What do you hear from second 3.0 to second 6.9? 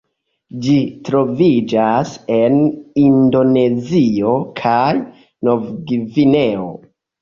Indonezio kaj Novgvineo.